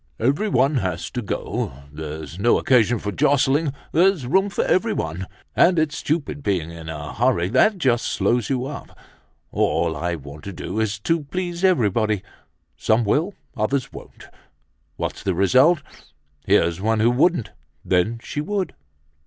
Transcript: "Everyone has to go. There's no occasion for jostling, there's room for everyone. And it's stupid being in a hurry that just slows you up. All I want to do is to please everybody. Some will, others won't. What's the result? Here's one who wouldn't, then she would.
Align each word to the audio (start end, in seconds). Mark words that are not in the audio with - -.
"Everyone 0.19 0.77
has 0.77 1.11
to 1.11 1.21
go. 1.21 1.71
There's 1.93 2.39
no 2.39 2.57
occasion 2.57 2.97
for 2.97 3.11
jostling, 3.11 3.71
there's 3.91 4.25
room 4.25 4.49
for 4.49 4.63
everyone. 4.65 5.27
And 5.55 5.77
it's 5.77 5.95
stupid 5.97 6.41
being 6.41 6.71
in 6.71 6.89
a 6.89 7.13
hurry 7.13 7.49
that 7.49 7.77
just 7.77 8.05
slows 8.07 8.49
you 8.49 8.65
up. 8.65 8.97
All 9.51 9.95
I 9.95 10.15
want 10.15 10.43
to 10.45 10.53
do 10.53 10.79
is 10.79 10.97
to 11.01 11.23
please 11.25 11.63
everybody. 11.63 12.23
Some 12.75 13.03
will, 13.05 13.35
others 13.55 13.93
won't. 13.93 14.25
What's 14.95 15.21
the 15.21 15.35
result? 15.35 15.83
Here's 16.47 16.81
one 16.81 16.99
who 16.99 17.11
wouldn't, 17.11 17.51
then 17.85 18.19
she 18.23 18.41
would. 18.41 18.73